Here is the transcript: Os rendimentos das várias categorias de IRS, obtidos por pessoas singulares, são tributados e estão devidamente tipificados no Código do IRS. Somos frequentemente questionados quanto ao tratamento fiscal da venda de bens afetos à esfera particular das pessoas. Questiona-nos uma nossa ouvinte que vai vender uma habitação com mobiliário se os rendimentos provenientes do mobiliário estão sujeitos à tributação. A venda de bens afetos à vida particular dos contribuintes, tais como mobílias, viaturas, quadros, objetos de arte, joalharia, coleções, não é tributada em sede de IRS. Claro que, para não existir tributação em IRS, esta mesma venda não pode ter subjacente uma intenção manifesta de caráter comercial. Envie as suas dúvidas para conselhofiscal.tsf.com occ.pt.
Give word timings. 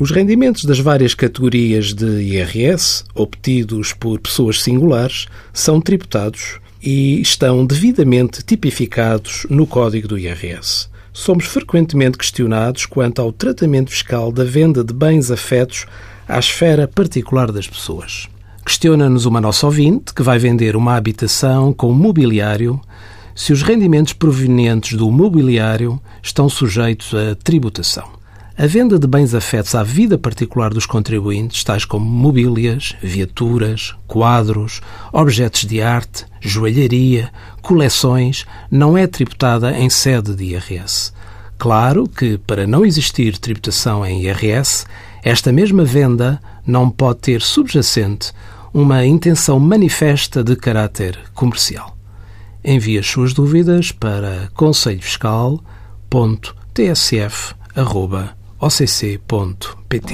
Os 0.00 0.10
rendimentos 0.10 0.64
das 0.64 0.78
várias 0.78 1.12
categorias 1.12 1.92
de 1.92 2.06
IRS, 2.06 3.04
obtidos 3.14 3.92
por 3.92 4.18
pessoas 4.18 4.58
singulares, 4.62 5.26
são 5.52 5.78
tributados 5.78 6.58
e 6.82 7.20
estão 7.20 7.66
devidamente 7.66 8.42
tipificados 8.42 9.46
no 9.50 9.66
Código 9.66 10.08
do 10.08 10.16
IRS. 10.18 10.88
Somos 11.12 11.44
frequentemente 11.44 12.16
questionados 12.16 12.86
quanto 12.86 13.20
ao 13.20 13.30
tratamento 13.30 13.90
fiscal 13.90 14.32
da 14.32 14.42
venda 14.42 14.82
de 14.82 14.94
bens 14.94 15.30
afetos 15.30 15.84
à 16.26 16.38
esfera 16.38 16.88
particular 16.88 17.52
das 17.52 17.68
pessoas. 17.68 18.26
Questiona-nos 18.64 19.26
uma 19.26 19.38
nossa 19.38 19.66
ouvinte 19.66 20.14
que 20.14 20.22
vai 20.22 20.38
vender 20.38 20.76
uma 20.76 20.96
habitação 20.96 21.74
com 21.74 21.92
mobiliário 21.92 22.80
se 23.36 23.52
os 23.52 23.60
rendimentos 23.60 24.14
provenientes 24.14 24.96
do 24.96 25.10
mobiliário 25.10 26.00
estão 26.22 26.48
sujeitos 26.48 27.12
à 27.14 27.34
tributação. 27.34 28.18
A 28.62 28.66
venda 28.66 28.98
de 28.98 29.06
bens 29.08 29.34
afetos 29.34 29.74
à 29.74 29.82
vida 29.82 30.18
particular 30.18 30.68
dos 30.74 30.84
contribuintes, 30.84 31.64
tais 31.64 31.86
como 31.86 32.04
mobílias, 32.04 32.94
viaturas, 33.02 33.94
quadros, 34.06 34.82
objetos 35.14 35.62
de 35.64 35.80
arte, 35.80 36.26
joalharia, 36.42 37.30
coleções, 37.62 38.44
não 38.70 38.98
é 38.98 39.06
tributada 39.06 39.72
em 39.78 39.88
sede 39.88 40.34
de 40.36 40.44
IRS. 40.44 41.10
Claro 41.56 42.06
que, 42.06 42.36
para 42.36 42.66
não 42.66 42.84
existir 42.84 43.38
tributação 43.38 44.04
em 44.04 44.24
IRS, 44.24 44.84
esta 45.24 45.50
mesma 45.50 45.82
venda 45.86 46.38
não 46.66 46.90
pode 46.90 47.20
ter 47.20 47.40
subjacente 47.40 48.30
uma 48.74 49.06
intenção 49.06 49.58
manifesta 49.58 50.44
de 50.44 50.54
caráter 50.54 51.18
comercial. 51.32 51.96
Envie 52.62 52.98
as 52.98 53.06
suas 53.08 53.32
dúvidas 53.32 53.90
para 53.90 54.50
conselhofiscal.tsf.com 54.54 55.60
occ.pt. 58.62 60.08